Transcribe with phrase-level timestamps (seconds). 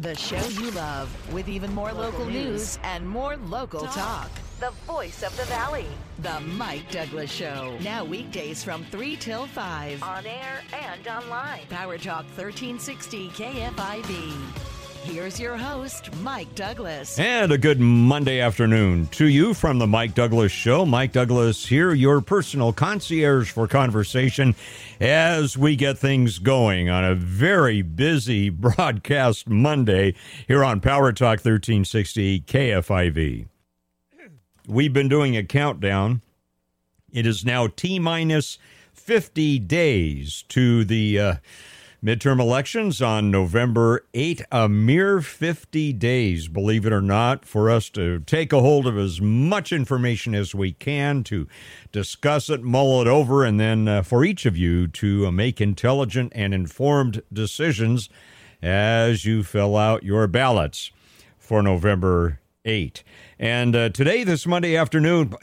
[0.00, 4.30] The show you love with even more local, news and more local talk.
[4.58, 5.84] The voice of the valley.
[6.20, 7.76] The Mike Douglass Show.
[7.82, 10.02] Now weekdays from 3 till 5.
[10.02, 11.66] On air and online.
[11.68, 14.69] Power Talk 1360 KFIV.
[15.02, 17.18] Here's your host, Mike Douglass.
[17.18, 20.84] And a good Monday afternoon to you from the Mike Douglass Show.
[20.84, 24.54] Mike Douglass here, your personal concierge for conversation
[25.00, 30.14] as we get things going on a very busy broadcast Monday
[30.46, 33.46] here on Power Talk 1360 KFIV.
[34.68, 36.20] We've been doing a countdown.
[37.10, 38.58] It is now T minus
[38.92, 41.18] 50 days to the.
[41.18, 41.34] Uh,
[42.02, 47.90] Midterm elections on November 8, a mere 50 days, believe it or not, for us
[47.90, 51.46] to take a hold of as much information as we can to
[51.92, 55.60] discuss it, mull it over, and then uh, for each of you to uh, make
[55.60, 58.08] intelligent and informed decisions
[58.62, 60.92] as you fill out your ballots
[61.36, 63.04] for November 8.
[63.38, 65.34] And uh, today, this Monday afternoon,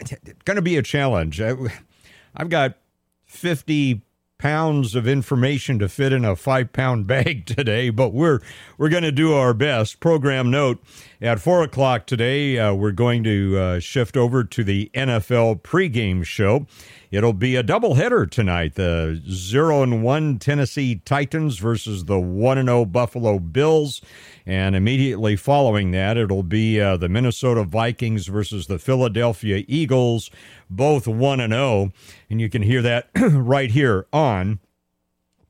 [0.43, 1.39] going to be a challenge.
[1.39, 2.79] I've got
[3.27, 4.01] 50
[4.37, 8.39] pounds of information to fit in a five pound bag today, but we're
[8.77, 9.99] we're going to do our best.
[9.99, 10.81] Program note:
[11.21, 16.23] at four o'clock today, uh, we're going to uh, shift over to the NFL pregame
[16.23, 16.67] show.
[17.09, 22.67] It'll be a doubleheader tonight: the zero and one Tennessee Titans versus the one and
[22.67, 24.01] zero Buffalo Bills.
[24.45, 30.29] And immediately following that, it'll be uh, the Minnesota Vikings versus the Philadelphia Eagles,
[30.69, 31.91] both 1 and 0.
[32.29, 34.59] And you can hear that right here on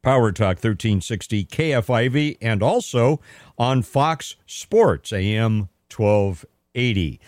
[0.01, 3.19] Power Talk 1360 KFIV and also
[3.57, 7.19] on Fox Sports AM 1280.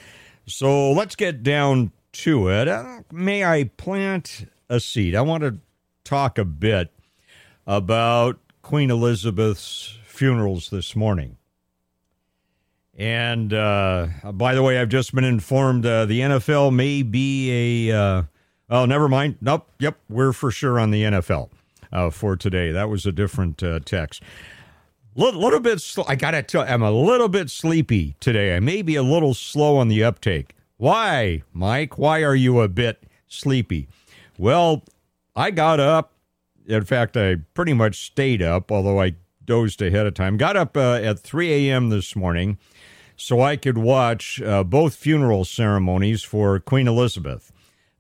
[0.46, 2.68] So let's get down to it.
[2.68, 5.16] Uh, may I plant a seed?
[5.16, 5.58] I want to
[6.04, 6.92] talk a bit
[7.68, 11.38] about Queen Elizabeth's funerals this morning.
[12.98, 17.98] And uh, by the way, I've just been informed uh, the NFL may be a.
[17.98, 18.24] Uh,
[18.70, 19.38] oh, never mind.
[19.40, 19.70] Nope.
[19.80, 19.98] Yep.
[20.10, 21.50] We're for sure on the NFL
[21.92, 22.72] uh, for today.
[22.72, 24.22] That was a different uh, text.
[25.16, 25.82] Little, little bit.
[26.08, 26.62] I gotta tell.
[26.62, 28.56] I'm a little bit sleepy today.
[28.56, 30.56] I may be a little slow on the uptake.
[30.78, 31.98] Why, Mike?
[31.98, 33.90] Why are you a bit sleepy?
[34.38, 34.84] Well,
[35.36, 36.14] I got up.
[36.66, 40.38] In fact, I pretty much stayed up, although I dozed ahead of time.
[40.38, 41.90] Got up uh, at 3 a.m.
[41.90, 42.60] this morning
[43.18, 47.52] so I could watch uh, both funeral ceremonies for Queen Elizabeth.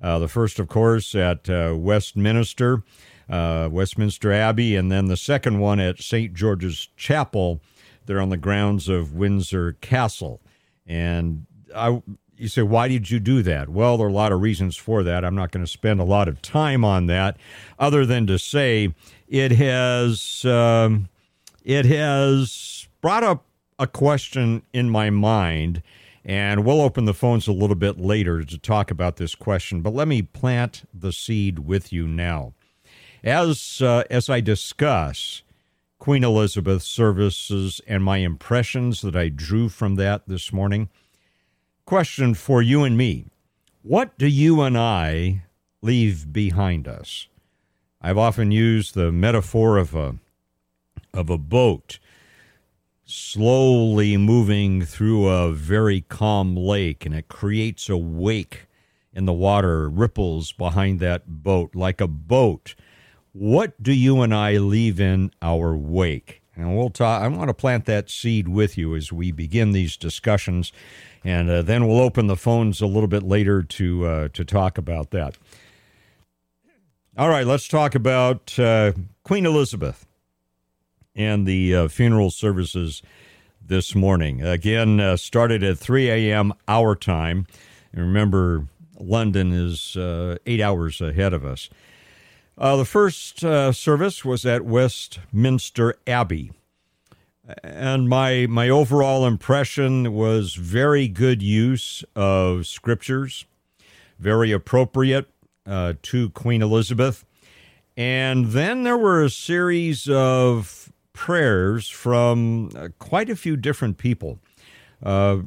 [0.01, 2.83] Uh, the first, of course, at uh, Westminster,
[3.29, 6.33] uh, Westminster Abbey, and then the second one at St.
[6.33, 7.61] George's Chapel,
[8.05, 10.41] there on the grounds of Windsor Castle.
[10.87, 11.45] And
[11.75, 12.01] I,
[12.35, 13.69] you say, why did you do that?
[13.69, 15.23] Well, there are a lot of reasons for that.
[15.23, 17.37] I'm not going to spend a lot of time on that,
[17.77, 18.95] other than to say
[19.27, 21.09] it has um,
[21.63, 23.45] it has brought up
[23.77, 25.83] a question in my mind,
[26.25, 29.81] and we'll open the phones a little bit later to talk about this question.
[29.81, 32.53] But let me plant the seed with you now.
[33.23, 35.43] As uh, as I discuss
[35.97, 40.89] Queen Elizabeth's services and my impressions that I drew from that this morning,
[41.85, 43.25] question for you and me:
[43.81, 45.43] What do you and I
[45.81, 47.27] leave behind us?
[48.01, 50.15] I've often used the metaphor of a
[51.13, 51.99] of a boat
[53.03, 58.67] slowly moving through a very calm lake, and it creates a wake
[59.11, 62.75] in the water, ripples behind that boat like a boat.
[63.33, 66.41] What do you and I leave in our wake?
[66.55, 67.21] And we'll talk.
[67.21, 70.73] I want to plant that seed with you as we begin these discussions,
[71.23, 74.77] and uh, then we'll open the phones a little bit later to uh, to talk
[74.77, 75.37] about that.
[77.17, 80.05] All right, let's talk about uh, Queen Elizabeth
[81.15, 83.01] and the uh, funeral services
[83.65, 84.41] this morning.
[84.41, 86.53] Again, uh, started at 3 a.m.
[86.67, 87.45] our time.
[87.93, 91.69] And remember, London is uh, eight hours ahead of us.
[92.59, 96.51] Uh, the first uh, service was at Westminster Abbey.
[97.63, 103.45] And my, my overall impression was very good use of scriptures,
[104.19, 105.29] very appropriate
[105.65, 107.23] uh, to Queen Elizabeth.
[107.95, 114.37] And then there were a series of prayers from uh, quite a few different people,
[115.01, 115.37] uh,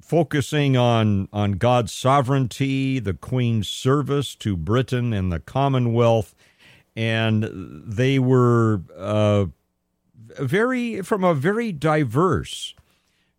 [0.00, 6.34] focusing on, on God's sovereignty, the Queen's service to Britain and the Commonwealth.
[6.96, 9.46] And they were uh,
[10.38, 12.74] very, from a very diverse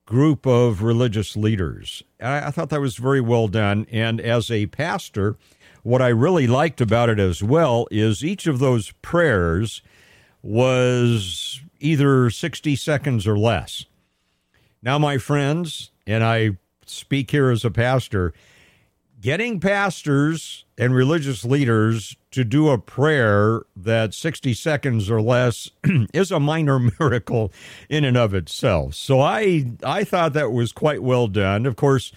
[0.06, 2.04] group of religious leaders.
[2.21, 3.88] I, I thought that was very well done.
[3.92, 5.38] And as a pastor,
[5.83, 9.81] what I really liked about it as well is each of those prayers
[10.42, 13.86] was either 60 seconds or less.
[14.81, 18.33] Now, my friends, and I speak here as a pastor,
[19.27, 25.69] getting pastors and religious leaders to do a prayer that 60 seconds or less
[26.13, 27.51] is a minor miracle
[27.89, 28.94] in and of itself.
[28.95, 31.65] So I I thought that was quite well done.
[31.65, 32.13] Of course,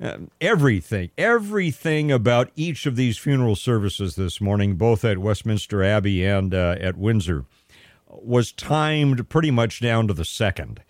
[0.00, 6.24] uh, everything everything about each of these funeral services this morning, both at Westminster Abbey
[6.24, 7.44] and uh, at Windsor,
[8.06, 10.80] was timed pretty much down to the second.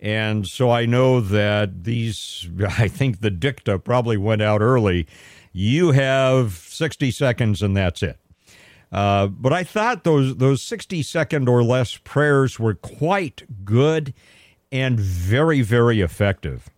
[0.00, 2.48] And so I know that these,
[2.78, 5.06] I think the dicta probably went out early.
[5.52, 8.18] You have 60 seconds and that's it.
[8.90, 14.14] Uh, but I thought those those 60 second or less prayers were quite good
[14.72, 16.70] and very, very effective.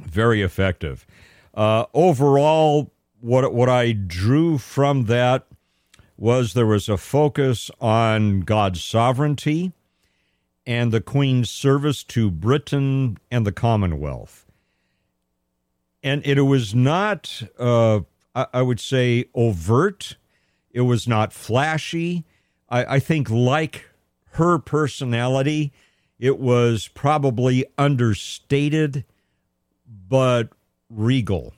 [0.00, 1.06] Very effective.
[1.54, 5.46] Uh, overall, what what I drew from that
[6.16, 9.72] was there was a focus on God's sovereignty
[10.66, 14.46] and the Queen's service to Britain and the Commonwealth.
[16.02, 18.00] And it was not, uh,
[18.34, 20.16] I would say, overt.
[20.70, 22.24] It was not flashy.
[22.68, 23.88] I, I think, like
[24.32, 25.72] her personality,
[26.18, 29.04] it was probably understated
[30.08, 30.48] but
[30.88, 31.52] regal,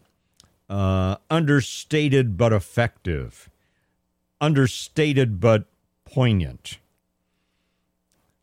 [0.68, 3.48] uh, understated but effective,
[4.40, 5.66] understated but
[6.04, 6.78] poignant.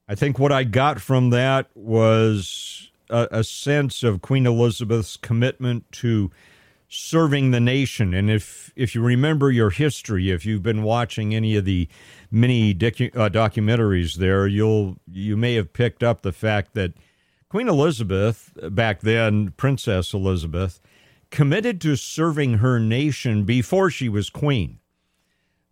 [0.07, 5.89] I think what I got from that was a, a, sense of Queen Elizabeth's commitment
[5.93, 6.31] to
[6.89, 8.13] serving the nation.
[8.13, 11.87] And if if you remember your history, if you've been watching any of the
[12.29, 16.93] many dicu- uh, documentaries there, you'll you may have picked up the fact that
[17.47, 20.81] Queen Elizabeth back then, Princess Elizabeth,
[21.29, 24.80] committed to serving her nation before she was queen.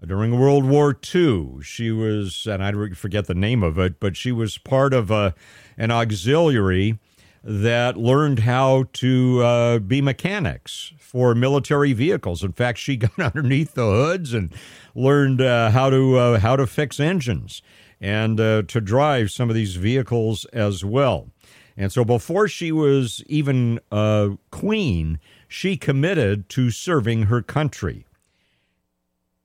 [0.06, 4.32] During World War II, she was, and I forget the name of it, but she
[4.32, 5.36] was part of a,
[5.78, 6.98] an auxiliary
[7.44, 12.44] that learned how to uh, be mechanics for military vehicles.
[12.44, 14.54] In fact, she got underneath the hoods and
[14.96, 17.62] learned uh, how to uh, how to fix engines
[18.00, 21.30] and uh, to drive some of these vehicles as well.
[21.76, 28.06] And so, before she was even a queen, she committed to serving her country.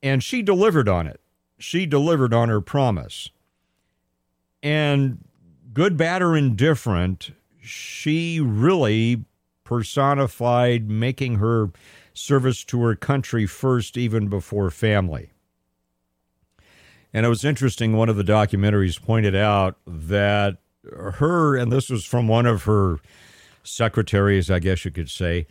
[0.04, 1.20] And she delivered on it.
[1.58, 3.30] She delivered on her promise.
[4.62, 5.24] And
[5.72, 9.24] good, bad, or indifferent, she really
[9.64, 11.70] personified making her
[12.12, 15.30] service to her country first, even before family.
[17.14, 20.58] And it was interesting, one of the documentaries pointed out that
[20.92, 22.98] her, and this was from one of her
[23.62, 25.46] secretaries, I guess you could say,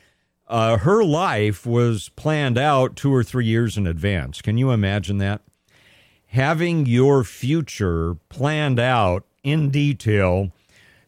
[0.48, 4.42] uh, her life was planned out two or three years in advance.
[4.42, 5.42] Can you imagine that?
[6.28, 10.52] Having your future planned out in detail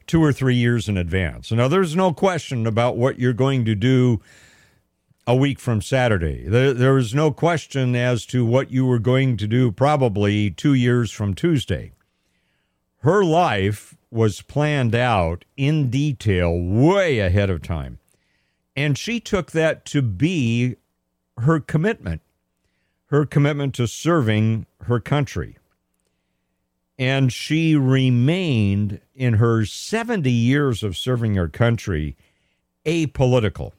[0.08, 1.52] two or three years in advance.
[1.52, 4.22] Now, there's no question about what you're going to do
[5.28, 6.48] a week from Saturday.
[6.48, 11.34] There, no question as to what you were going to do probably two years from
[11.34, 11.94] Tuesday.
[13.00, 18.00] Her life was planned out in detail way ahead of time.
[18.76, 20.76] And she took that to be
[21.38, 22.22] her commitment,
[23.08, 25.58] her commitment to serving her country.
[26.98, 32.16] And she remained in her 70 years of serving her country
[32.86, 33.74] apolitical.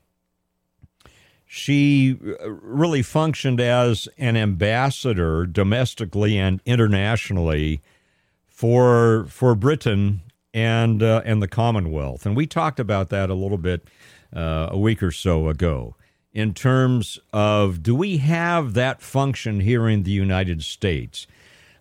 [1.46, 7.80] She uh, really functioned as an ambassador domestically and internationally
[8.46, 10.22] for for Britain
[10.52, 12.26] and uh, and the Commonwealth.
[12.26, 13.86] And we talked about that a little bit
[14.36, 15.96] uh, a week or so ago
[16.36, 21.26] in terms of do we have that function here in the United States?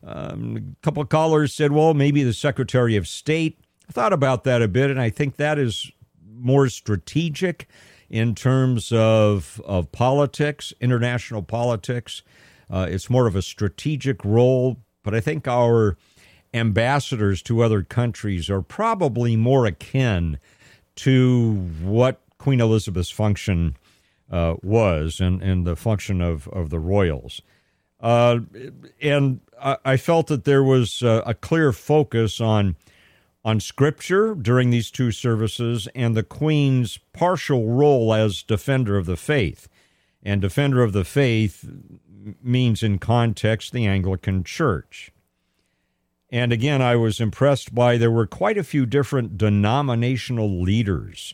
[0.02, 3.60] Um, a couple of callers said, well, maybe the Secretary of State.
[3.90, 5.92] I thought about that a bit, and I think that is
[6.34, 7.68] more strategic
[8.10, 12.22] in terms of, of politics, international politics.
[12.70, 15.98] Uh, it's more of a strategic role, but I think our
[16.54, 20.40] ambassadors to other countries are probably more akin
[20.96, 23.76] to what Queen Elizabeth's function
[24.30, 27.42] uh, was and, and the function of, of the royals.
[28.00, 28.42] Uh,
[29.02, 32.76] and I, I, felt that there was a, a clear focus on
[33.44, 39.18] on scripture during these two services and the Queen's partial role as defender of the
[39.18, 39.68] faith.
[40.22, 41.68] And defender of the faith
[42.44, 45.12] means, in context, the Anglican Church.
[46.30, 51.34] And again, I was impressed by there were quite a few different denominational leaders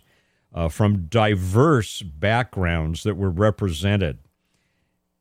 [0.53, 4.17] uh, from diverse backgrounds that were represented.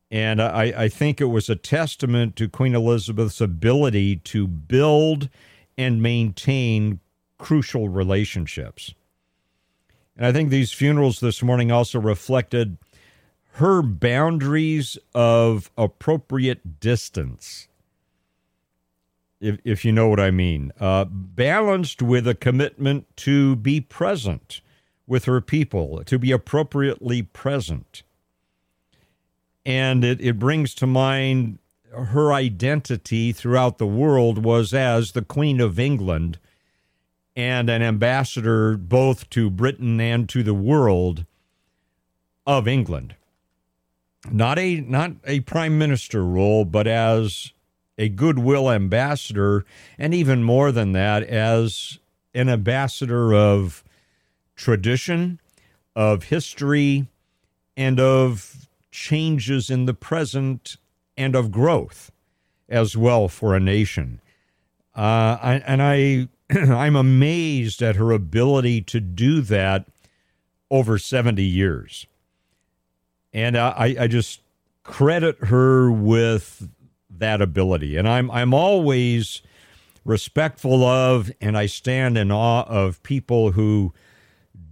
[0.09, 5.29] And I, I think it was a testament to Queen Elizabeth's ability to build
[5.77, 6.99] and maintain
[7.37, 8.93] crucial relationships.
[10.17, 12.77] And I think these funerals this morning also reflected
[13.53, 17.69] her boundaries of appropriate distance.
[19.39, 24.61] If, if you know what I mean, uh, balanced with a commitment to be present
[25.07, 28.03] with her people, to be appropriately present.
[29.65, 31.59] And it, it brings to mind
[31.93, 36.39] her identity throughout the world was as the Queen of England
[37.35, 41.25] and an ambassador both to Britain and to the world
[42.45, 43.15] of England.
[44.29, 47.51] Not a not a prime minister role, but as
[47.97, 49.65] a goodwill ambassador,
[49.97, 51.99] and even more than that, as
[52.33, 53.83] an ambassador of
[54.61, 55.39] tradition,
[55.95, 57.07] of history,
[57.75, 60.77] and of changes in the present
[61.17, 62.11] and of growth
[62.69, 64.21] as well for a nation.
[64.95, 69.87] Uh, I, and I, I'm amazed at her ability to do that
[70.69, 72.05] over 70 years.
[73.33, 74.41] And I, I just
[74.83, 76.69] credit her with
[77.09, 77.97] that ability.
[77.97, 79.41] And I'm, I'm always
[80.05, 83.93] respectful of and I stand in awe of people who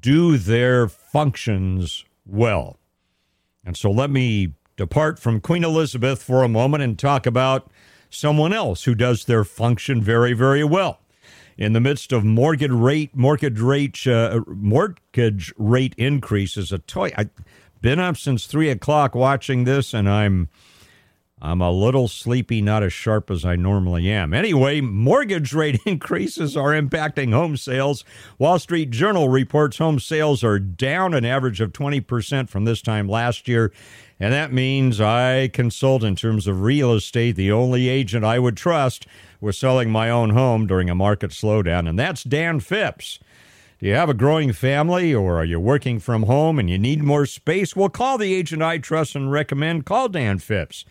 [0.01, 2.77] do their functions well.
[3.65, 7.69] And so let me depart from Queen Elizabeth for a moment and talk about
[8.09, 10.99] someone else who does their function very, very well.
[11.57, 17.11] In the midst of mortgage rate, mortgage rate, uh, mortgage rate increases, a toy.
[17.17, 17.29] I've
[17.81, 20.47] been up since three o'clock watching this, and I'm
[21.41, 24.33] I'm a little sleepy, not as sharp as I normally am.
[24.33, 28.03] Anyway, mortgage rate increases are impacting home sales.
[28.37, 33.07] Wall Street Journal reports home sales are down an average of 20% from this time
[33.07, 33.71] last year.
[34.19, 37.37] And that means I consult in terms of real estate.
[37.37, 39.07] The only agent I would trust
[39.39, 43.19] was selling my own home during a market slowdown, and that's Dan Phipps.
[43.79, 47.01] Do you have a growing family or are you working from home and you need
[47.01, 47.77] more space?
[47.77, 49.85] Well, call the agent I trust and recommend.
[49.85, 50.83] Call Dan Phipps.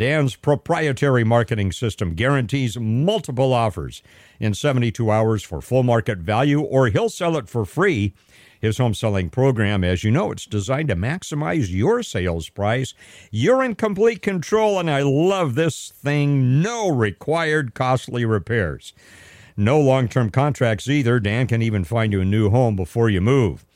[0.00, 4.02] Dan's proprietary marketing system guarantees multiple offers
[4.38, 8.14] in 72 hours for full market value, or he'll sell it for free.
[8.62, 12.94] His home selling program, as you know, it's designed to maximize your sales price.
[13.30, 18.94] You're in complete control, and I love this thing no required costly repairs.
[19.54, 21.20] No long term contracts either.
[21.20, 23.66] Dan can even find you a new home before you move.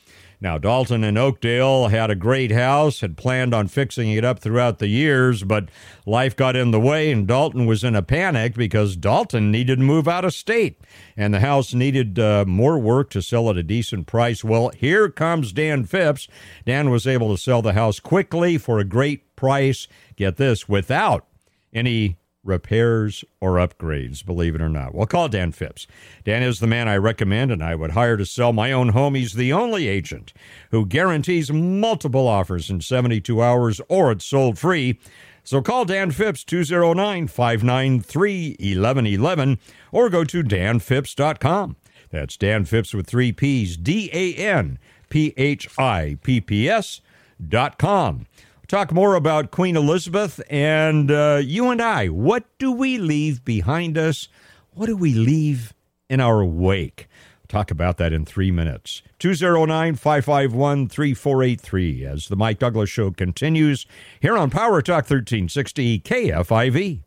[0.40, 4.78] Now, Dalton and Oakdale had a great house, had planned on fixing it up throughout
[4.78, 5.68] the years, but
[6.04, 9.84] life got in the way, and Dalton was in a panic because Dalton needed to
[9.84, 10.80] move out of state,
[11.16, 14.44] and the house needed uh, more work to sell at a decent price.
[14.44, 16.28] Well, here comes Dan Phipps.
[16.66, 19.88] Dan was able to sell the house quickly for a great price.
[20.16, 21.26] Get this, without
[21.72, 24.94] any repairs, or upgrades, believe it or not.
[24.94, 25.86] Well, call Dan Phipps.
[26.24, 29.14] Dan is the man I recommend and I would hire to sell my own home.
[29.14, 30.32] He's the only agent
[30.70, 34.98] who guarantees multiple offers in 72 hours or it's sold free.
[35.42, 39.58] So call Dan Phipps 209 593 1111
[39.92, 41.76] or go to danphipps.com.
[42.10, 47.00] That's Dan Phipps with three P's, D A N P H I P P S
[47.46, 48.26] dot com
[48.68, 52.08] talk more about Queen Elizabeth and uh, you and I.
[52.08, 54.28] What do we leave behind us?
[54.72, 55.74] What do we leave
[56.08, 57.08] in our wake?
[57.48, 59.02] Talk about that in three minutes.
[59.18, 63.86] 209 551 3483 as the Mike Douglass Show continues
[64.20, 67.00] here on Power Talk 1360 KFIV.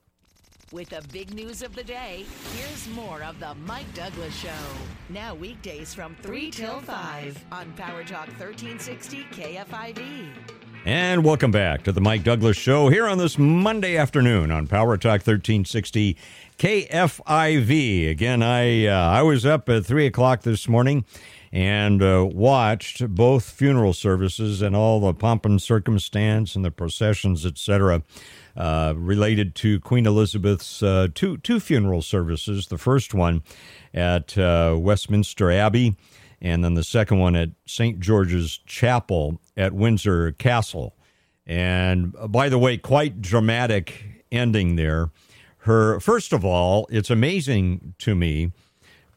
[0.73, 4.49] With the big news of the day, here's more of the Mike Douglass Show.
[5.09, 10.27] Now weekdays from 3 till 5 on Power Talk 1360 KFIV.
[10.85, 14.95] And welcome back to the Mike Douglass Show here on this Monday afternoon on Power
[14.95, 16.15] Talk 1360
[16.57, 18.09] KFIV.
[18.09, 21.03] Again, I uh, I was up at three o'clock this morning
[21.51, 27.45] and uh, watched both funeral services and all the pomp and circumstance and the processions,
[27.45, 28.03] etc.,
[28.55, 32.67] uh, related to Queen Elizabeth's uh, two two funeral services.
[32.67, 33.43] The first one
[33.93, 35.95] at uh, Westminster Abbey
[36.41, 37.99] and then the second one at St.
[37.99, 40.95] George's Chapel at Windsor Castle.
[41.45, 45.09] And uh, by the way, quite dramatic ending there.
[45.59, 48.51] Her first of all, it's amazing to me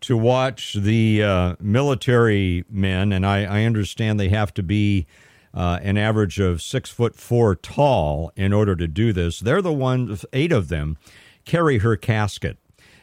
[0.00, 5.06] to watch the uh, military men, and I, I, understand they have to be
[5.52, 9.40] uh, an average of six foot four tall in order to do this.
[9.40, 10.96] They're the ones, eight of them,
[11.44, 12.56] carry her casket.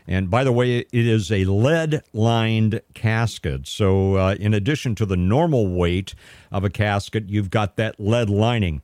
[0.08, 3.68] And by the way, it is a lead lined casket.
[3.68, 6.16] So, uh, in addition to the normal weight
[6.52, 8.82] of a casket, you've got that lead lining.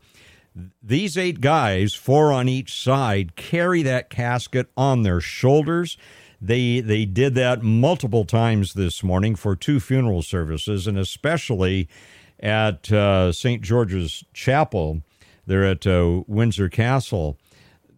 [0.83, 5.97] These eight guys, four on each side, carry that casket on their shoulders.
[6.41, 11.87] They they did that multiple times this morning for two funeral services, and especially
[12.39, 13.61] at uh, St.
[13.61, 15.01] George's Chapel.
[15.45, 17.37] They're at uh, Windsor Castle.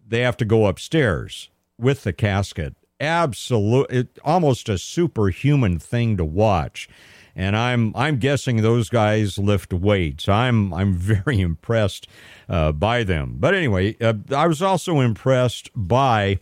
[0.08, 2.76] They have to go upstairs with the casket.
[2.98, 6.88] Absolute, almost a superhuman thing to watch.
[7.34, 10.26] And I'm I'm guessing those guys lift weights.
[10.28, 12.06] I'm I'm very impressed
[12.48, 13.36] uh, by them.
[13.38, 16.38] But anyway, uh, I was also impressed by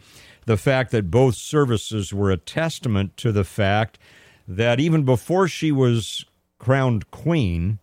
[0.46, 3.98] the fact that both services were a testament to the fact
[4.46, 6.24] that even before she was
[6.58, 7.78] crowned queen,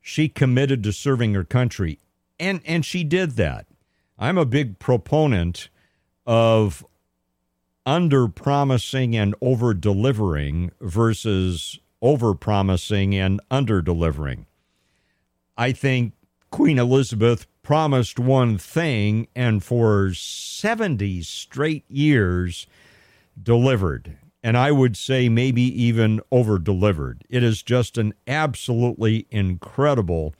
[0.00, 1.98] she committed to serving her country.
[2.38, 3.66] And and she did that.
[4.18, 5.68] I'm a big proponent
[6.26, 6.84] of
[7.88, 14.44] under promising and over delivering versus over promising and under delivering.
[15.56, 16.12] I think
[16.50, 22.66] Queen Elizabeth promised one thing and for 70 straight years
[23.42, 24.18] delivered.
[24.42, 27.24] And I would say maybe even over delivered.
[27.30, 30.34] It is just an absolutely incredible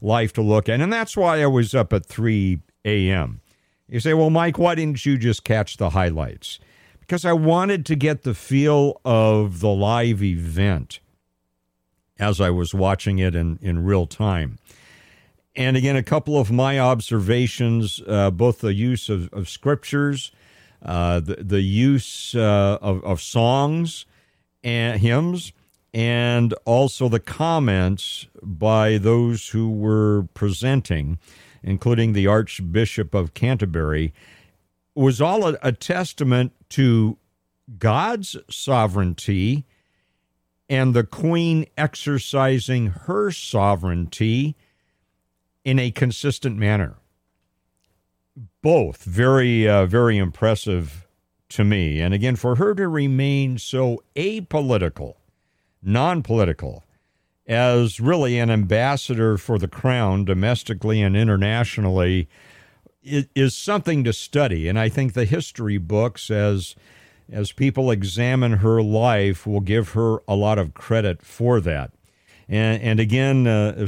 [0.00, 0.80] life to look at.
[0.80, 3.42] And that's why I was up at 3 a.m.
[3.90, 6.58] You say, well, Mike, why didn't you just catch the highlights?
[7.06, 11.00] Because I wanted to get the feel of the live event
[12.18, 14.58] as I was watching it in, in real time.
[15.54, 20.32] And again, a couple of my observations, uh, both the use of, of scriptures,
[20.82, 24.06] uh, the, the use uh, of, of songs
[24.62, 25.52] and hymns,
[25.92, 31.18] and also the comments by those who were presenting,
[31.62, 34.14] including the Archbishop of Canterbury,
[34.94, 37.18] was all a, a testament to
[37.78, 39.64] God's sovereignty
[40.68, 44.56] and the Queen exercising her sovereignty
[45.64, 46.96] in a consistent manner.
[48.62, 51.06] Both very, uh, very impressive
[51.50, 52.00] to me.
[52.00, 55.14] And again, for her to remain so apolitical,
[55.82, 56.84] non political,
[57.46, 62.28] as really an ambassador for the crown domestically and internationally
[63.04, 64.68] is something to study.
[64.68, 66.74] And I think the history books, as
[67.32, 71.92] as people examine her life, will give her a lot of credit for that.
[72.48, 73.86] And, and again, uh,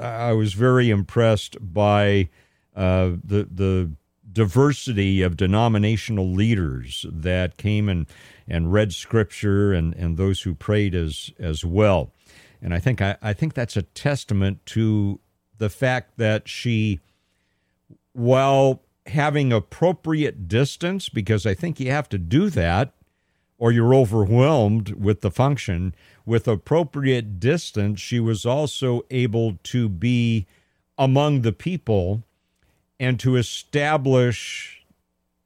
[0.00, 2.28] I was very impressed by
[2.74, 3.90] uh, the the
[4.32, 8.06] diversity of denominational leaders that came and
[8.48, 12.12] and read scripture and and those who prayed as as well.
[12.62, 15.20] And I think I, I think that's a testament to
[15.58, 16.98] the fact that she,
[18.12, 22.92] while having appropriate distance, because I think you have to do that
[23.58, 25.94] or you're overwhelmed with the function.
[26.26, 30.46] With appropriate distance, she was also able to be
[30.98, 32.24] among the people
[32.98, 34.84] and to establish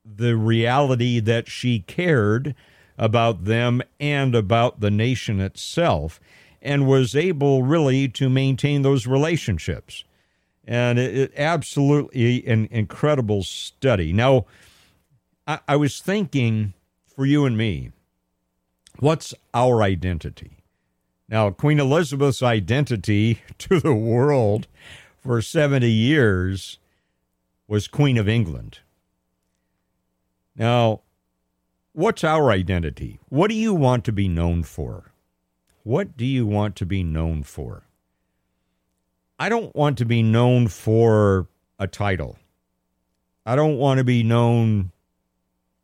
[0.05, 2.55] the reality that she cared
[2.99, 6.21] about them and about the nation itself
[6.63, 10.05] and was able really to maintain those relationships.
[10.67, 14.13] And it, it absolutely an incredible study.
[14.13, 14.47] Now,
[15.47, 16.75] I, I was thinking
[17.15, 17.93] for you and me,
[18.99, 20.65] What's our identity?
[21.29, 24.69] Now, Queen Elizabeth's identity to the world
[25.19, 26.79] for 70 years
[27.69, 28.79] was Queen of England.
[30.55, 31.03] Now,
[31.93, 33.19] what's our identity?
[33.29, 35.13] What do you want to be known for?
[35.83, 37.86] What do you want to be known for?
[39.39, 42.39] I don't want to be known for a title.
[43.45, 44.93] I don't want to be known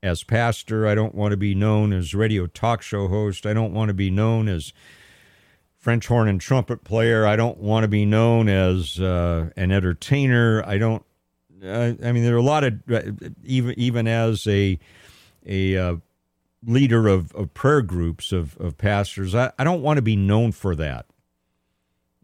[0.03, 0.87] as pastor.
[0.87, 3.47] I don't want to be known as radio talk show host.
[3.47, 4.73] I don't want to be known as
[5.77, 7.27] French horn and trumpet player.
[7.27, 10.65] I don't want to be known as uh, an entertainer.
[10.67, 11.05] I don't.
[11.63, 13.03] Uh, I mean, there are a lot of uh,
[13.45, 14.79] even even as a
[15.45, 15.97] a uh,
[16.65, 19.35] leader of, of prayer groups of, of pastors.
[19.35, 21.07] I, I don't want to be known for that.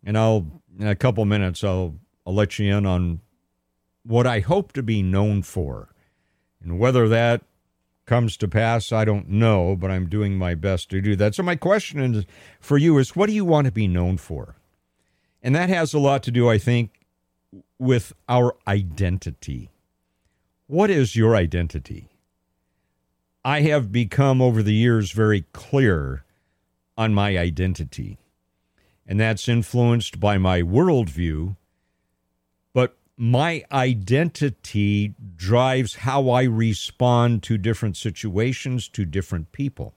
[0.04, 3.20] And I'll in a couple minutes I'll I'll let you in on
[4.04, 5.94] what I hope to be known for,
[6.62, 7.42] and whether that
[8.08, 11.34] comes to pass, I don't know, but I'm doing my best to do that.
[11.34, 12.24] So, my question is,
[12.58, 14.56] for you is what do you want to be known for?
[15.42, 17.06] And that has a lot to do, I think,
[17.78, 19.70] with our identity.
[20.66, 22.08] What is your identity?
[23.44, 26.24] I have become over the years very clear
[26.96, 28.18] on my identity,
[29.08, 31.56] and that's influenced by my worldview
[32.74, 39.94] But my identity drives how I respond to different situations, to different people.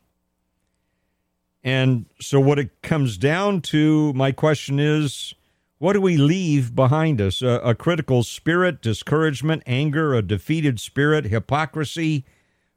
[1.63, 5.35] And so, what it comes down to, my question is
[5.79, 7.41] what do we leave behind us?
[7.41, 12.25] A, a critical spirit, discouragement, anger, a defeated spirit, hypocrisy,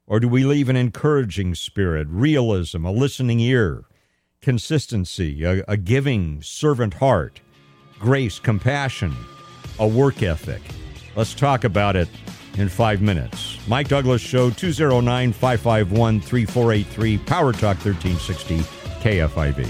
[0.07, 3.85] Or do we leave an encouraging spirit, realism, a listening ear,
[4.45, 7.41] consistency, a, a giving servant heart,
[7.99, 9.17] grace, compassion,
[9.79, 10.61] a work ethic?
[11.17, 12.09] Let's talk about it
[12.59, 13.59] in five minutes.
[13.67, 18.59] Mike Douglass Show, 209 551 3483, Power Talk 1360,
[19.01, 19.67] KFIV.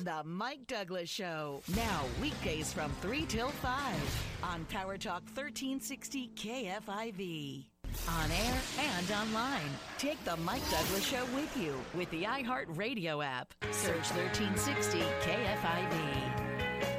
[0.00, 7.69] The Mike Douglass Show, now weekdays from 3 till 5 on Power Talk 1360, KFIV.
[8.08, 9.70] On air and online.
[9.98, 13.54] Take the Mike Douglass Show with you with the iHeartRadio app.
[13.70, 16.50] Search 1360 KFIV.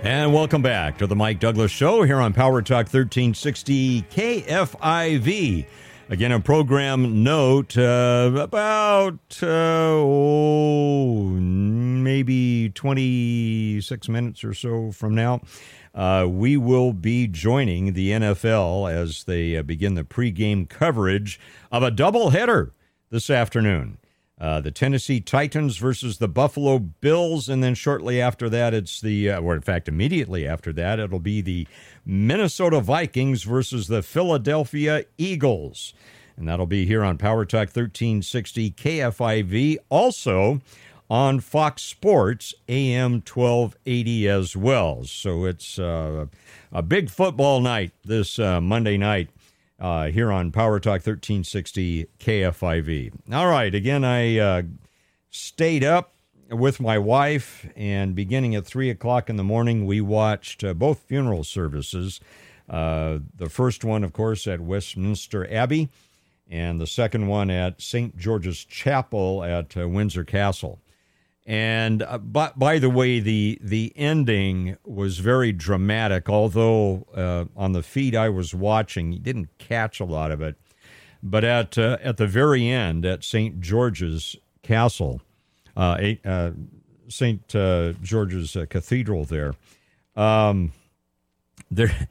[0.04, 5.66] And welcome back to the Mike Douglass Show here on Power Talk 1360 KFIV.
[6.10, 15.40] Again, a program note uh, about uh, oh, maybe 26 minutes or so from now.
[15.94, 21.40] Uh, we will be joining the NFL as they uh, begin the pregame coverage
[21.72, 22.72] of a doubleheader
[23.10, 23.98] this afternoon.
[24.40, 29.30] Uh, the Tennessee Titans versus the Buffalo Bills, and then shortly after that, it's the,
[29.30, 31.68] uh, or in fact, immediately after that, it'll be the
[32.06, 35.94] Minnesota Vikings versus the Philadelphia Eagles.
[36.38, 39.78] And that'll be here on Power Talk 1360 KFIV.
[39.90, 40.60] Also
[41.12, 45.04] on Fox Sports AM 1280 as well.
[45.04, 46.28] So it's uh,
[46.72, 49.30] a big football night this uh, Monday night
[49.78, 53.12] uh, here on Power Talk 1360 KFIV.
[53.34, 54.62] All right, again, I uh,
[55.30, 56.14] stayed up
[56.50, 61.00] with my wife, and beginning at 3 o'clock in the morning, we watched uh, both
[61.00, 62.22] funeral services.
[62.70, 65.90] Uh, the first one, of course, at Westminster Abbey,
[66.50, 68.18] and the second one at St.
[68.18, 70.80] George's Chapel at Windsor Castle.
[71.46, 76.30] And uh, by, by the way, the the ending was very dramatic.
[76.30, 80.56] Although uh, on the feed I was watching, you didn't catch a lot of it.
[81.24, 83.60] But at uh, at the very end, at St.
[83.60, 85.22] George's Castle,
[85.76, 86.52] uh, uh,
[87.08, 87.56] St.
[87.56, 89.56] Uh, George's Cathedral, there,
[90.16, 90.74] um,
[91.72, 92.08] there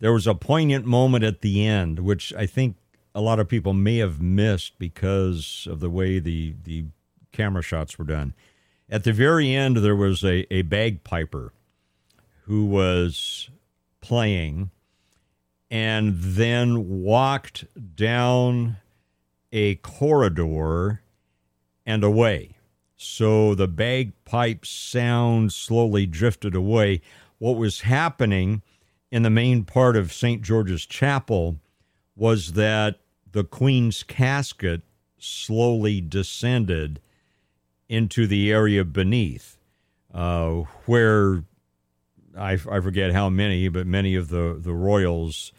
[0.00, 2.76] there was a poignant moment at the end, which I think
[3.14, 6.86] a lot of people may have missed because of the way the the
[7.30, 8.34] camera shots were done
[8.88, 11.52] at the very end, there was a, a bagpiper
[12.42, 13.48] who was
[14.00, 14.70] playing
[15.70, 17.64] and then walked
[17.96, 18.76] down
[19.52, 21.02] a corridor
[21.86, 22.56] and away.
[22.96, 27.00] So the bagpipe sound slowly drifted away.
[27.38, 28.62] What was happening
[29.10, 30.42] in the main part of St.
[30.42, 31.58] George's Chapel
[32.16, 33.00] was that
[33.32, 34.82] the Queen's casket
[35.18, 37.00] slowly descended
[37.94, 39.56] into the area beneath,
[40.12, 41.44] uh, where
[42.36, 45.52] I, I, forget how many, but many of the the royals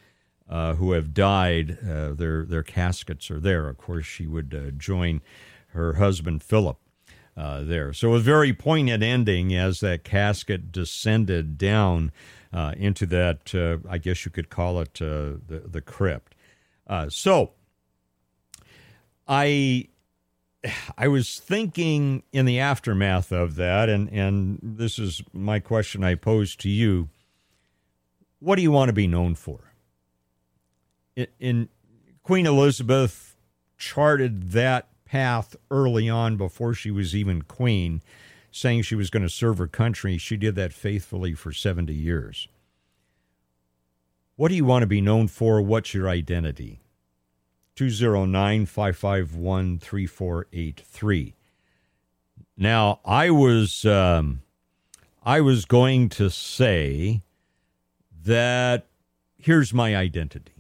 [0.50, 3.70] uh, who have died, uh, their their caskets are there.
[3.70, 5.22] Of course, she would uh, join
[5.68, 6.78] her husband Philip.
[7.38, 12.14] Uh, there, so a very poignant ending as that casket descended down
[12.54, 13.54] uh, into that.
[13.90, 16.34] I guess you could call it the the crypt.
[17.10, 17.52] so,
[19.28, 19.90] I
[20.98, 26.16] I was thinking in the aftermath of that, and, and this is my question I
[26.16, 27.10] pose to you.
[28.40, 29.74] What do you want to be known for?
[31.16, 31.70] In, in
[32.24, 33.36] Queen Elizabeth
[33.78, 38.02] charted that path early on before she was even queen,
[38.52, 40.18] saying she was going to serve her country.
[40.18, 42.48] She did that faithfully for 70 years.
[44.36, 45.62] What do you want to be known for?
[45.62, 46.82] What's your identity?
[47.76, 51.34] 209 551 3483.
[52.58, 54.42] Now, I was um,
[55.24, 57.22] I was going to say
[58.24, 58.86] that
[59.38, 60.54] here's my identity.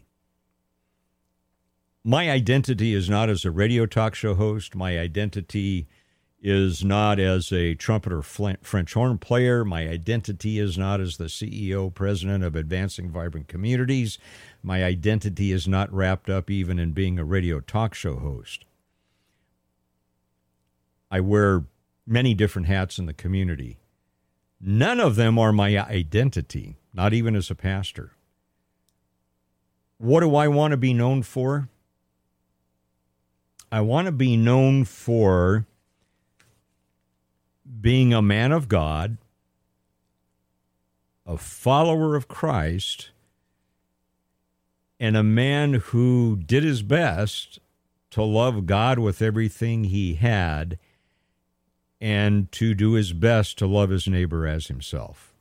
[2.03, 4.75] My identity is not as a radio talk show host.
[4.75, 5.87] My identity
[6.47, 9.65] is not as a trumpet or French horn player.
[9.65, 14.19] My identity is not as the CEO, president of Advancing Vibrant Communities.
[14.61, 18.63] My identity is not wrapped up even in being a radio talk show host.
[21.09, 21.63] I wear
[22.05, 23.79] many different hats in the community.
[24.61, 28.11] None of them are my identity, not even as a pastor.
[29.97, 31.69] What do I want to be known for?
[33.71, 35.65] I want to be known for
[37.81, 39.17] being a man of God,
[41.25, 43.09] a follower of Christ,
[44.99, 47.59] and a man who did his best
[48.11, 50.77] to love God with everything he had
[51.99, 55.33] and to do his best to love his neighbor as himself.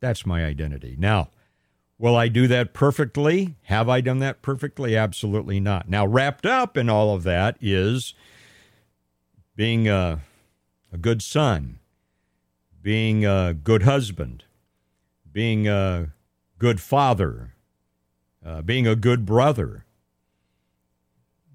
[0.00, 0.96] That's my identity.
[0.98, 1.28] Now,
[2.00, 3.56] Will I do that perfectly?
[3.64, 4.96] Have I done that perfectly?
[4.96, 5.90] Absolutely not.
[5.90, 8.14] Now, wrapped up in all of that is
[9.54, 10.20] being a,
[10.92, 11.78] a good son,
[12.82, 14.44] being a good husband,
[15.30, 16.12] being a
[16.58, 17.54] good father,
[18.44, 19.84] uh, being a good brother.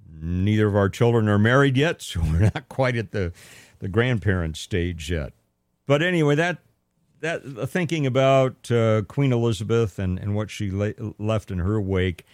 [0.10, 3.34] Neither of our children are married yet, so we're not quite at the,
[3.80, 5.34] the grandparent stage yet.
[5.86, 6.60] But anyway, that
[7.22, 12.26] that thinking about uh, Queen Elizabeth and, and what she la- left in her wake,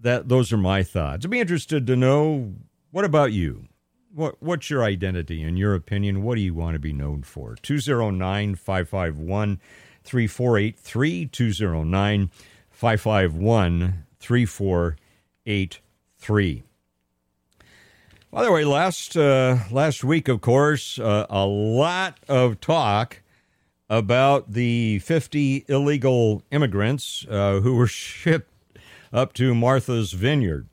[0.00, 1.24] that those are my thoughts.
[1.24, 2.54] I'd be interested to know
[2.90, 3.68] what about you?
[4.14, 6.22] What what's your identity in your opinion?
[6.22, 7.56] What do you want to be known for?
[7.62, 9.58] 209 551
[10.04, 12.30] 3483 209
[12.70, 16.62] 551 3483.
[18.30, 23.20] By the way, last uh, last week, of course, uh, a lot of talk
[23.90, 28.50] about the 50 illegal immigrants uh, who were shipped
[29.12, 30.66] up to Martha's Vineyard.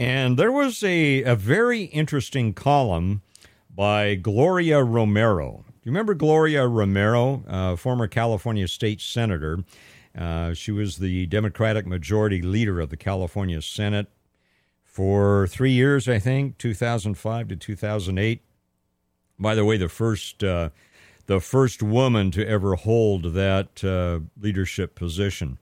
[0.00, 3.20] And there was a, a very interesting column
[3.68, 5.62] by Gloria Romero.
[5.66, 9.62] Do you remember Gloria Romero, uh, former California state senator?
[10.16, 14.06] Uh, she was the Democratic majority leader of the California Senate
[14.84, 18.40] for three years, I think, 2005 to 2008.
[19.38, 20.70] By the way, the first uh,
[21.26, 25.58] the first woman to ever hold that uh, leadership position.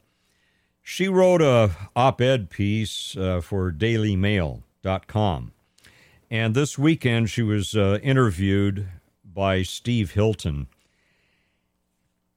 [0.90, 5.52] She wrote a op-ed piece uh, for DailyMail.com,
[6.30, 8.88] and this weekend she was uh, interviewed
[9.22, 10.66] by Steve Hilton.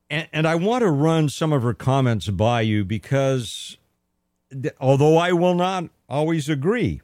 [0.10, 3.78] And, and I want to run some of her comments by you because,
[4.82, 7.02] although I will not always agree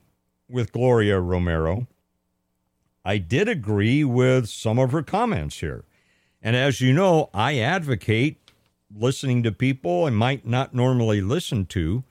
[0.50, 1.88] with Gloria Romero,
[3.06, 5.86] I did agree with some of her comments here.
[6.42, 8.47] And as you know, I advocate
[8.96, 12.04] listening to people I might not normally listen to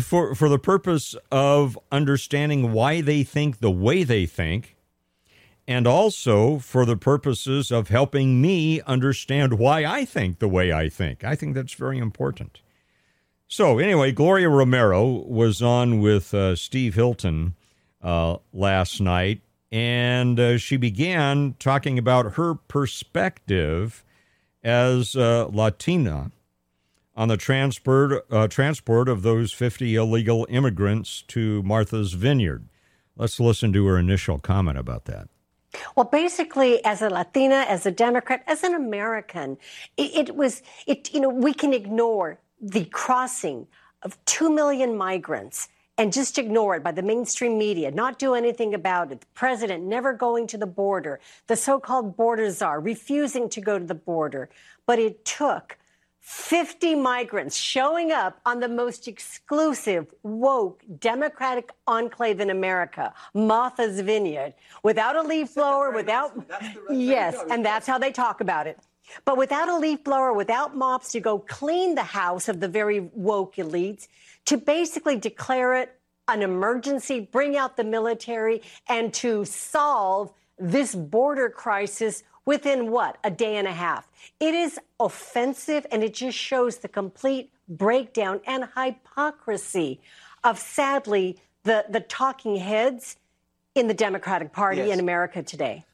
[0.00, 4.76] for for the purpose of understanding why they think the way they think
[5.68, 10.88] and also for the purposes of helping me understand why I think the way I
[10.88, 11.22] think.
[11.22, 12.62] I think that's very important.
[13.46, 17.54] So, anyway, Gloria Romero was on with uh, Steve Hilton
[18.02, 24.04] uh, last night, and uh, she began talking about her perspective
[24.62, 26.30] as uh, Latina
[27.16, 32.68] on the transport uh, transport of those 50 illegal immigrants to Martha's Vineyard.
[33.16, 35.28] Let's listen to her initial comment about that.
[35.96, 39.58] Well, basically, as a Latina, as a Democrat, as an American,
[39.96, 41.12] it, it was it.
[41.12, 43.66] You know, we can ignore the crossing
[44.02, 48.72] of two million migrants and just ignore it by the mainstream media, not do anything
[48.72, 49.20] about it.
[49.20, 53.78] The president never going to the border, the so called border czar refusing to go
[53.78, 54.48] to the border.
[54.86, 55.76] But it took
[56.20, 64.54] 50 migrants showing up on the most exclusive, woke, democratic enclave in America, Martha's Vineyard,
[64.82, 66.32] without a leaf blower, without.
[66.90, 68.78] yes, and that's how they talk about it.
[69.24, 73.00] But without a leaf blower, without mops to go clean the house of the very
[73.00, 74.06] woke elites,
[74.48, 75.94] to basically declare it
[76.26, 83.18] an emergency, bring out the military, and to solve this border crisis within what?
[83.24, 84.08] A day and a half.
[84.40, 90.00] It is offensive and it just shows the complete breakdown and hypocrisy
[90.42, 93.18] of sadly the, the talking heads
[93.74, 94.94] in the Democratic Party yes.
[94.94, 95.84] in America today.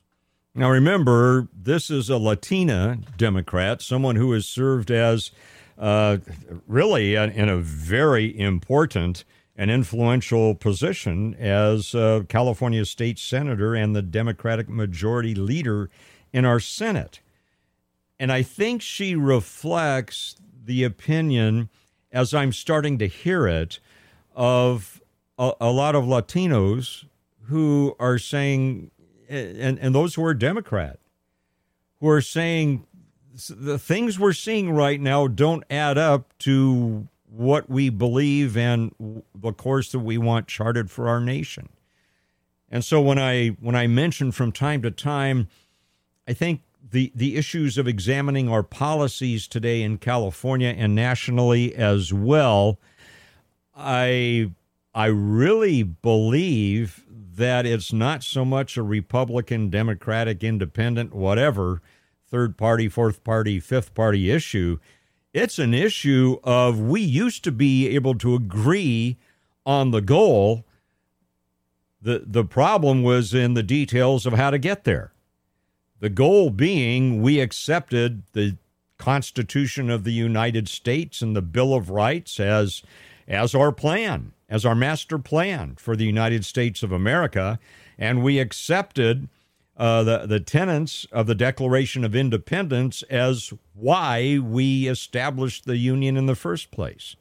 [0.55, 5.33] Now, remember, this is a Latina Democrat, someone who has served as
[5.79, 6.19] uh,
[6.67, 9.25] really in a very important
[9.57, 15.91] and influential position as uh, California state senator and the Democratic majority leader
[16.33, 17.21] in our Senate.
[18.19, 21.69] And I think she reflects the opinion,
[22.11, 23.79] as I'm starting to hear it,
[24.35, 25.01] of
[25.39, 27.05] a, a lot of Latinos
[27.43, 28.91] who are saying,
[29.29, 30.99] and, and those who are Democrat,
[32.01, 32.87] who are saying
[33.49, 39.53] the things we're seeing right now don't add up to what we believe and the
[39.53, 41.69] course that we want charted for our nation.
[42.71, 45.49] And so when I when I mention from time to time,
[46.29, 52.13] I think the the issues of examining our policies today in California and nationally as
[52.13, 52.79] well,
[53.77, 54.51] I
[54.95, 61.83] I really believe that it's not so much a Republican, Democratic, Independent, whatever
[62.35, 64.77] third party, fourth party, fifth party issue.
[65.33, 69.19] It's an issue of we used to be able to agree
[69.65, 70.65] on the goal.
[72.03, 75.13] The, the problem was in the details of how to get there.
[76.01, 78.57] The goal being we accepted the
[78.99, 82.83] Constitution of the United States and the Bill of Rights as
[83.29, 87.61] as our plan, as our master plan for the United States of America,
[87.97, 89.29] and we accepted
[89.77, 96.17] uh, the the tenets of the Declaration of Independence as why we established the Union
[96.17, 97.17] in the first place.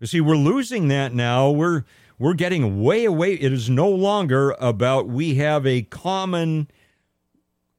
[0.00, 1.50] You see, we're losing that now.
[1.50, 1.84] We're
[2.18, 3.34] we're getting way away.
[3.34, 6.68] It is no longer about we have a common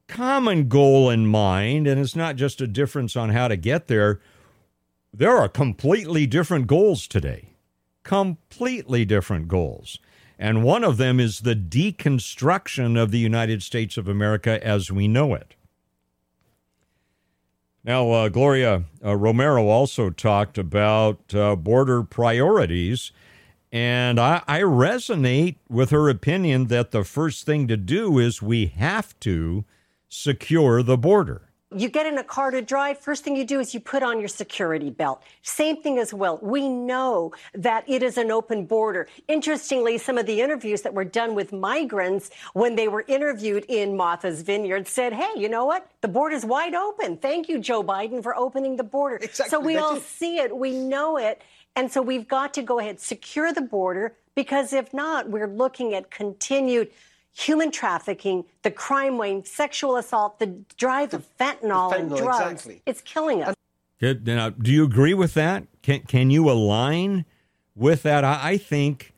[0.08, 4.20] common goal in mind, and it's not just a difference on how to get there.
[5.14, 7.50] There are completely different goals today.
[8.04, 10.00] Completely different goals.
[10.38, 15.08] And one of them is the deconstruction of the United States of America as we
[15.08, 15.56] know it.
[17.86, 23.12] Now, uh, Gloria uh, Romero also talked about uh, border priorities,
[23.72, 28.66] and I, I resonate with her opinion that the first thing to do is we
[28.68, 29.66] have to
[30.10, 31.45] secure the border.
[31.76, 34.20] You get in a car to drive, first thing you do is you put on
[34.20, 35.22] your security belt.
[35.42, 36.40] Same thing as well.
[36.42, 39.08] We know that it is an open border.
[39.28, 43.98] Interestingly, some of the interviews that were done with migrants when they were interviewed in
[43.98, 45.90] Martha's Vineyard said, hey, you know what?
[46.00, 47.18] The border's wide open.
[47.18, 49.18] Thank you, Joe Biden, for opening the border.
[49.18, 49.50] Exactly.
[49.50, 51.42] So we all see it, we know it.
[51.76, 55.94] And so we've got to go ahead, secure the border, because if not, we're looking
[55.94, 56.90] at continued
[57.36, 62.52] human trafficking, the crime wave, sexual assault, the drive of fentanyl, fentanyl and drugs.
[62.52, 62.82] Exactly.
[62.86, 63.56] It's killing us.
[64.00, 64.26] Good.
[64.26, 65.66] Now, do you agree with that?
[65.82, 67.26] Can can you align
[67.76, 68.24] with that?
[68.24, 69.14] I, I think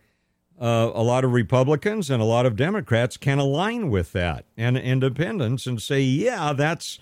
[0.59, 4.77] uh, a lot of Republicans and a lot of Democrats can align with that and
[4.77, 6.99] independents and say, yeah, that's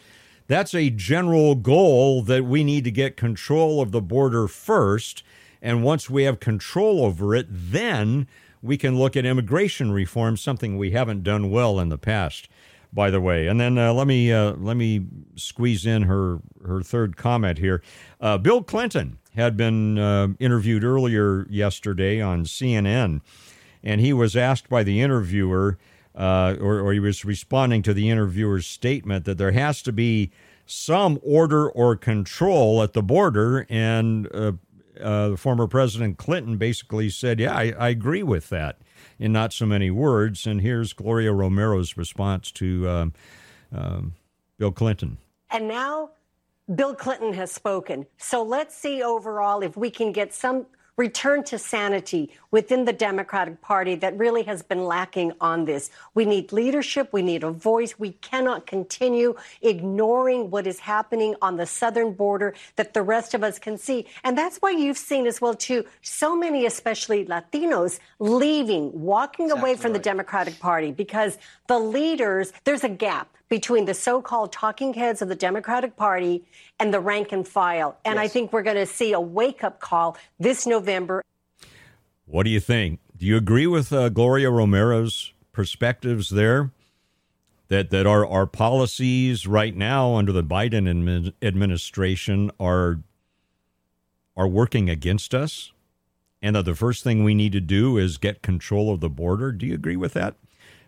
[0.47, 5.23] that's a general goal that we need to get control of the border first,
[5.61, 8.27] and once we have control over it, then
[8.65, 12.49] we can look at immigration reform, something we haven't done well in the past,
[12.91, 13.47] by the way.
[13.47, 17.81] And then uh, let me uh, let me squeeze in her her third comment here.
[18.19, 23.21] Uh, Bill Clinton had been uh, interviewed earlier yesterday on CNN,
[23.83, 25.77] and he was asked by the interviewer,
[26.15, 30.31] uh, or, or he was responding to the interviewer's statement that there has to be
[30.65, 34.27] some order or control at the border, and
[34.99, 38.77] uh, uh, former President Clinton basically said, Yeah, I, I, agree with that
[39.19, 40.45] in not so many words.
[40.45, 43.13] And here's Gloria Romero's response to um,
[43.73, 44.13] um,
[44.57, 45.17] Bill Clinton.
[45.51, 46.11] And now
[46.73, 48.05] Bill Clinton has spoken.
[48.17, 50.65] So let's see overall if we can get some
[50.97, 55.89] return to sanity within the Democratic Party that really has been lacking on this.
[56.13, 57.09] We need leadership.
[57.11, 57.99] We need a voice.
[57.99, 63.43] We cannot continue ignoring what is happening on the southern border that the rest of
[63.43, 64.05] us can see.
[64.23, 69.61] And that's why you've seen as well, too, so many, especially Latinos, leaving, walking exactly
[69.61, 69.97] away from right.
[69.97, 75.29] the Democratic Party because the leaders, there's a gap between the so-called talking heads of
[75.29, 76.43] the Democratic Party
[76.77, 77.97] and the rank and file.
[78.03, 78.25] And yes.
[78.25, 81.23] I think we're going to see a wake-up call this November.
[82.25, 82.99] What do you think?
[83.15, 86.71] Do you agree with uh, Gloria Romero's perspectives there?
[87.69, 92.99] That that our our policies right now under the Biden administration are
[94.35, 95.71] are working against us,
[96.41, 99.53] and that the first thing we need to do is get control of the border.
[99.53, 100.35] Do you agree with that?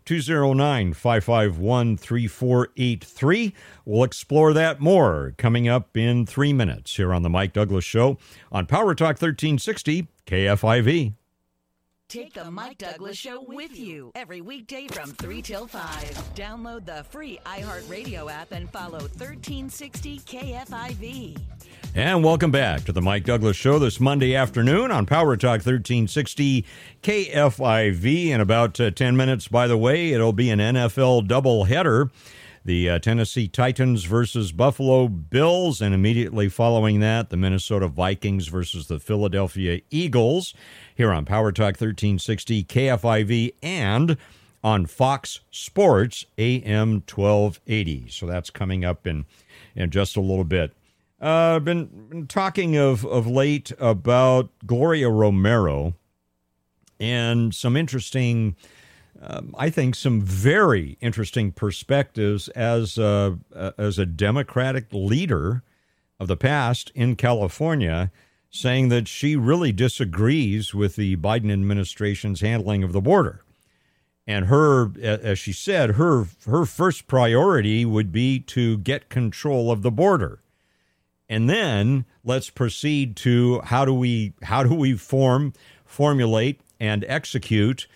[0.07, 3.53] 209 551 3483.
[3.83, 8.17] We'll explore that more coming up in three minutes here on The Mike Douglass Show
[8.49, 11.16] on Power Talk 1360 KFIV.
[12.09, 15.81] Take the Mike Douglass Show with you every weekday from 3 till 5.
[16.35, 21.37] Download the free iHeartRadio app and follow 1360 KFIV.
[21.95, 26.63] And welcome back to the Mike Douglass Show this Monday afternoon on Power Talk 1360
[27.03, 28.27] KFIV.
[28.27, 32.09] In about uh, 10 minutes, by the way, it'll be an NFL doubleheader.
[32.67, 38.87] The uh, Tennessee Titans versus Buffalo Bills, and immediately following that, the Minnesota Vikings versus
[38.87, 40.53] the Philadelphia Eagles
[40.93, 44.17] here on Power Talk 1360 KFIV and
[44.65, 48.09] on Fox Sports AM 1280.
[48.09, 49.23] So that's coming up in,
[49.73, 50.73] in just a little bit.
[51.21, 55.93] I've uh, been, been talking of, of late about Gloria Romero
[56.99, 58.57] and some interesting,
[59.21, 63.37] um, I think, some very interesting perspectives as a,
[63.77, 65.63] as a Democratic leader
[66.19, 68.11] of the past in California,
[68.49, 73.43] saying that she really disagrees with the Biden administration's handling of the border.
[74.25, 79.83] And her, as she said, her her first priority would be to get control of
[79.83, 80.41] the border
[81.29, 85.53] and then let's proceed to how do we how do we form
[85.85, 87.87] formulate and execute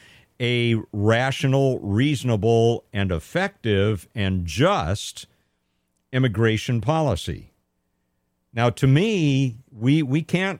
[0.42, 5.28] a rational reasonable and effective and just
[6.12, 7.54] immigration policy
[8.54, 10.60] Now, to me, we we can't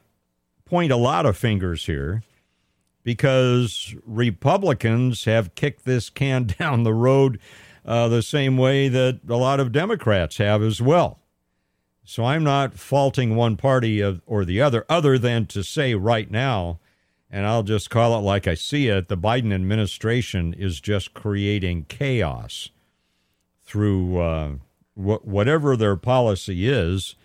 [0.66, 2.24] point a lot of fingers here
[3.04, 7.40] because Republicans have kicked this can down the road
[7.86, 11.20] uh, the same way that a lot of Democrats have as well.
[12.04, 16.30] So I'm not faulting one party of, or the other, other than to say right
[16.30, 16.80] now,
[17.32, 21.86] and I'll just call it like I see it the Biden administration is just creating
[21.88, 22.70] chaos
[23.64, 24.50] through uh,
[24.96, 27.16] wh- whatever their policy is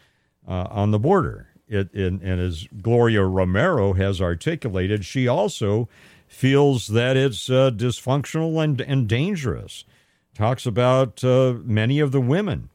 [0.49, 1.49] uh, on the border.
[1.69, 5.89] It, and, and as Gloria Romero has articulated, she also
[6.29, 9.85] feels that it's uh, dysfunctional and, and dangerous.
[10.33, 12.69] Talks about uh, many of the women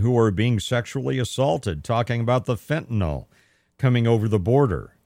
[0.00, 3.26] who are being sexually assaulted, talking about the fentanyl
[3.78, 4.96] coming over the border.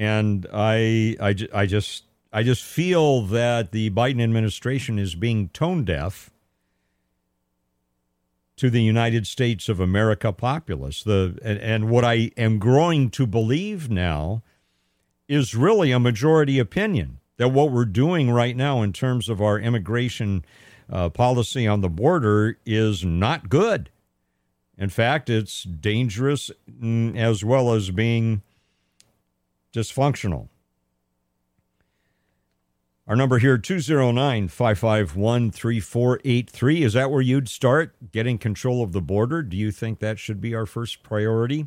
[0.00, 5.84] And I, I, I just, I just feel that the Biden administration is being tone
[5.84, 6.30] deaf
[8.56, 11.02] to the United States of America populace.
[11.02, 14.42] The and, and what I am growing to believe now
[15.28, 19.58] is really a majority opinion that what we're doing right now in terms of our
[19.58, 20.46] immigration
[20.90, 23.90] uh, policy on the border is not good.
[24.78, 28.40] In fact, it's dangerous mm, as well as being
[29.72, 30.48] dysfunctional.
[33.10, 36.82] Our number here, 209 551 3483.
[36.84, 39.42] Is that where you'd start getting control of the border?
[39.42, 41.66] Do you think that should be our first priority?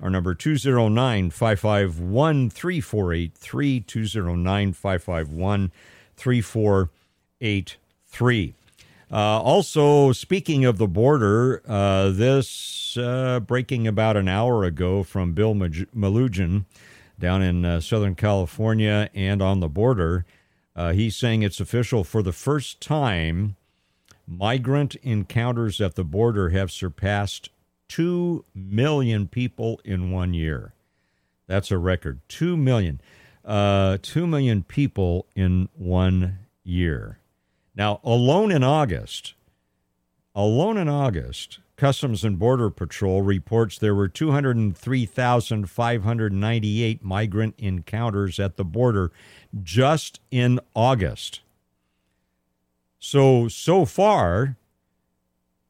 [0.00, 3.80] Our number 209 551 3483.
[3.80, 5.72] 209 551
[6.16, 8.54] 3483.
[9.10, 15.32] Uh, also, speaking of the border, uh, this uh, breaking about an hour ago from
[15.32, 16.64] Bill Melugin
[17.18, 20.24] down in uh, Southern California and on the border.
[20.76, 23.56] Uh, he's saying it's official for the first time.
[24.26, 27.50] Migrant encounters at the border have surpassed
[27.88, 30.74] 2 million people in one year.
[31.46, 32.20] That's a record.
[32.28, 33.00] 2 million.
[33.44, 37.18] Uh, 2 million people in one year.
[37.74, 39.34] Now, alone in August,
[40.34, 48.64] alone in August, Customs and Border Patrol reports there were 203,598 migrant encounters at the
[48.64, 49.12] border
[49.62, 51.42] just in August.
[52.98, 54.56] So, so far,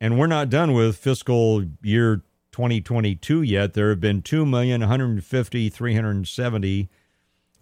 [0.01, 6.89] and we're not done with fiscal year 2022 yet, there have been 2,150,370,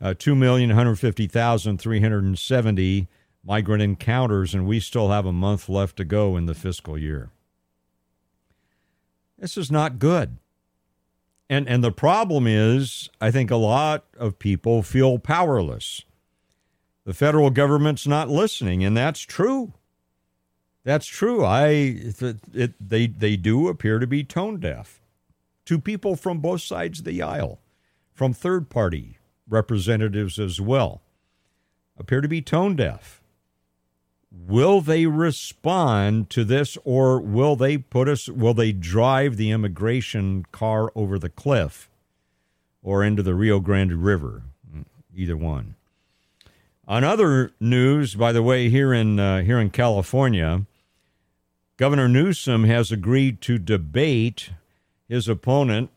[0.01, 3.09] uh, 2,150,370
[3.43, 7.33] migrant encounters, and we still have a month left to go in the fiscal year.
[9.39, 10.39] This is not good.
[11.49, 16.03] And and the problem is I think a lot of people feel powerless.
[17.05, 19.73] The federal government's not listening and that's true.
[20.85, 21.45] That's true.
[21.45, 25.01] I it, it, they they do appear to be tone deaf
[25.67, 27.61] to people from both sides of the aisle,
[28.13, 29.19] from third party
[29.49, 31.03] representatives as well.
[31.99, 33.23] Appear to be tone deaf.
[34.45, 40.45] Will they respond to this or will they put us will they drive the immigration
[40.53, 41.89] car over the cliff
[42.83, 44.43] or into the Rio Grande River?
[45.15, 45.75] Either one.
[46.87, 50.67] On other news, by the way, here in uh, here in California,
[51.77, 54.51] Governor Newsom has agreed to debate
[55.09, 55.91] his opponent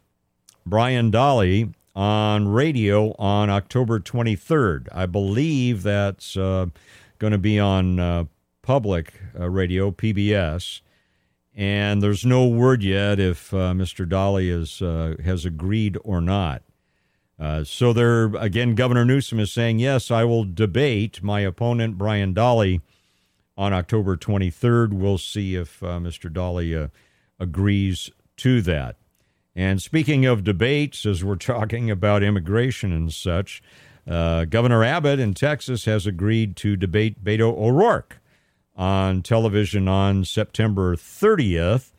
[0.66, 4.88] Brian Dahle on radio on October 23rd.
[4.92, 6.68] I believe that's uh,
[7.20, 8.26] going to be on uh,
[8.62, 10.82] public uh, radio, PBS.
[11.54, 14.08] And there's no word yet if uh, Mr.
[14.08, 16.64] Dahle is, uh, has agreed or not.
[17.38, 22.34] Uh, so there again, Governor Newsom is saying, yes, I will debate my opponent, Brian
[22.34, 22.82] Dahle,
[23.58, 24.94] on October 23rd.
[24.94, 26.32] We'll see if uh, Mr.
[26.32, 26.90] Dahle
[27.40, 28.98] agrees to that.
[29.56, 33.62] And speaking of debates, as we're talking about immigration and such,
[34.10, 38.18] uh, Governor Abbott in Texas has agreed to debate Beto O'Rourke
[38.76, 41.92] on television on September 30th.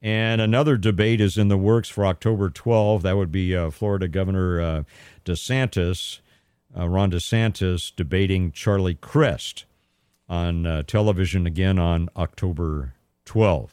[0.00, 3.02] And another debate is in the works for October 12th.
[3.02, 4.82] That would be uh, Florida Governor uh,
[5.24, 6.20] DeSantis,
[6.76, 9.64] uh, Ron DeSantis, debating Charlie Crist
[10.28, 12.94] on uh, television again on October
[13.26, 13.70] 12th.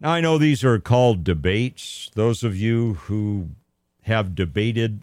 [0.00, 2.10] Now, I know these are called debates.
[2.14, 3.50] Those of you who
[4.02, 5.02] have debated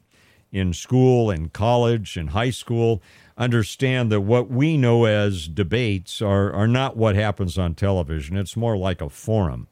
[0.51, 3.01] in school and college and high school
[3.37, 8.35] understand that what we know as debates are, are not what happens on television.
[8.35, 9.67] It's more like a forum.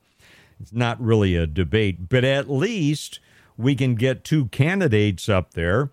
[0.59, 3.19] It's not really a debate, but at least
[3.57, 5.91] we can get two candidates up there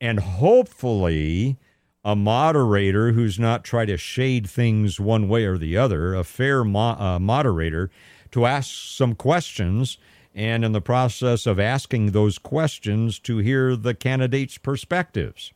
[0.00, 1.58] and hopefully
[2.04, 6.62] a moderator who's not trying to shade things one way or the other, a fair
[6.64, 7.90] mo- uh, moderator
[8.30, 9.96] to ask some questions
[10.34, 15.52] and in the process of asking those questions to hear the candidates' perspectives.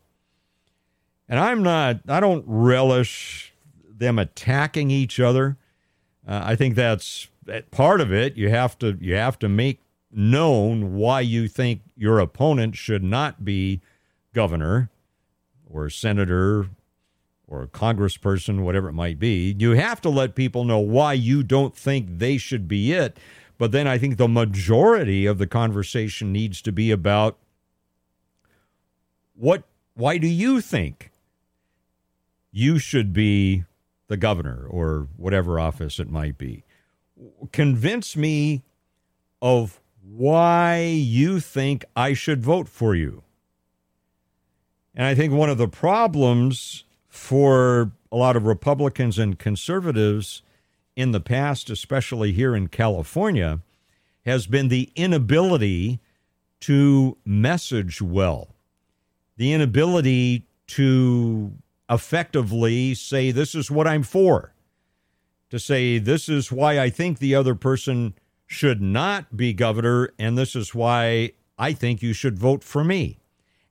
[1.29, 3.53] And I'm not, I don't relish
[3.89, 5.57] them attacking each other.
[6.27, 7.29] Uh, I think that's
[7.71, 8.37] part of it.
[8.37, 13.45] You have to you have to make known why you think your opponent should not
[13.45, 13.81] be
[14.33, 14.91] governor
[15.69, 16.69] or senator
[17.47, 19.55] or congressperson, whatever it might be.
[19.59, 23.17] You have to let people know why you don't think they should be it.
[23.59, 27.37] But then I think the majority of the conversation needs to be about
[29.35, 31.11] what why do you think
[32.53, 33.65] you should be
[34.07, 36.65] the governor or whatever office it might be?
[37.51, 38.63] Convince me
[39.43, 43.25] of why you think I should vote for you.
[44.95, 50.43] And I think one of the problems for a lot of Republicans and conservatives
[50.99, 53.61] in the past, especially here in California,
[54.27, 56.01] has been the inability
[56.59, 58.57] to message well,
[59.37, 61.53] the inability to
[61.89, 64.53] effectively say, This is what I'm for,
[65.51, 68.15] to say, This is why I think the other person
[68.49, 73.21] should not be governor, and this is why I think you should vote for me.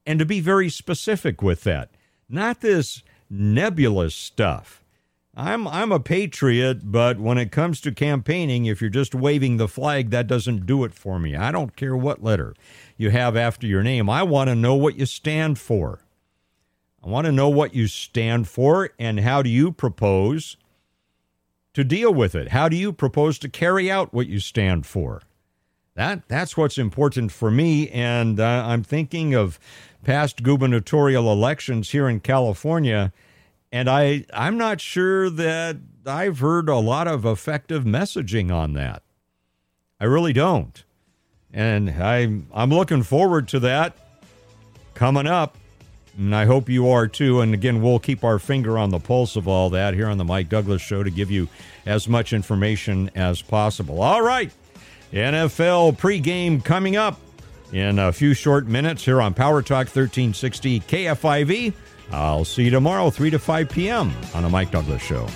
[0.05, 1.89] And to be very specific with that,
[2.29, 4.81] not this nebulous stuff.
[5.37, 9.67] I'm I'm a patriot, but when it comes to campaigning, if you're just waving the
[9.67, 11.35] flag, that doesn't do it for me.
[11.35, 12.55] I don't care what letter
[12.97, 14.09] you have after your name.
[14.09, 15.99] I want to know what you stand for.
[17.03, 20.57] I want to know what you stand for and how do you propose
[21.75, 22.47] to deal with it?
[22.47, 25.21] How do you propose to carry out what you stand for?
[25.93, 29.59] That that's what's important for me, and uh, I'm thinking of
[30.03, 33.13] past gubernatorial elections here in California,
[33.71, 39.03] and I I'm not sure that I've heard a lot of effective messaging on that.
[39.99, 40.83] I really don't,
[41.53, 43.95] and I I'm looking forward to that
[44.93, 45.57] coming up.
[46.17, 47.41] And I hope you are too.
[47.41, 50.25] And again, we'll keep our finger on the pulse of all that here on the
[50.25, 51.47] Mike Douglass Show to give you
[51.85, 54.01] as much information as possible.
[54.01, 54.51] All right.
[55.13, 57.19] NFL pregame coming up
[57.71, 61.73] in a few short minutes here on Power Talk 1360 KFIV.
[62.11, 64.11] I'll see you tomorrow, 3 to 5 p.m.
[64.33, 65.27] on the Mike Douglass Show.